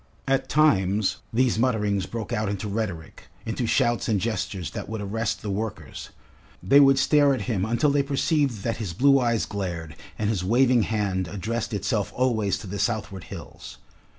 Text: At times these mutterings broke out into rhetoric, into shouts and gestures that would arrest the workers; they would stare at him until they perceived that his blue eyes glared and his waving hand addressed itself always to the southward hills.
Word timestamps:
At 0.27 0.49
times 0.49 1.17
these 1.31 1.59
mutterings 1.59 2.07
broke 2.07 2.33
out 2.33 2.49
into 2.49 2.67
rhetoric, 2.67 3.27
into 3.45 3.67
shouts 3.67 4.09
and 4.09 4.19
gestures 4.19 4.71
that 4.71 4.89
would 4.89 4.99
arrest 4.99 5.43
the 5.43 5.51
workers; 5.51 6.09
they 6.63 6.79
would 6.79 6.97
stare 6.97 7.35
at 7.35 7.41
him 7.41 7.65
until 7.65 7.91
they 7.91 8.01
perceived 8.01 8.63
that 8.63 8.77
his 8.77 8.93
blue 8.93 9.19
eyes 9.19 9.45
glared 9.45 9.95
and 10.17 10.27
his 10.31 10.43
waving 10.43 10.81
hand 10.81 11.27
addressed 11.27 11.71
itself 11.71 12.11
always 12.15 12.57
to 12.57 12.65
the 12.65 12.79
southward 12.79 13.25
hills. 13.25 13.77